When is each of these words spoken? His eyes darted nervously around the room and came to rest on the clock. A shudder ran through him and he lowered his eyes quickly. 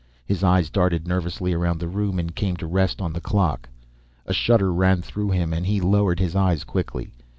His 0.25 0.43
eyes 0.43 0.71
darted 0.71 1.07
nervously 1.07 1.53
around 1.53 1.77
the 1.79 1.87
room 1.87 2.17
and 2.17 2.33
came 2.35 2.57
to 2.57 2.65
rest 2.65 3.03
on 3.03 3.13
the 3.13 3.21
clock. 3.21 3.69
A 4.25 4.33
shudder 4.33 4.73
ran 4.73 5.03
through 5.03 5.29
him 5.29 5.53
and 5.53 5.63
he 5.67 5.79
lowered 5.79 6.19
his 6.19 6.35
eyes 6.35 6.63
quickly. 6.63 7.13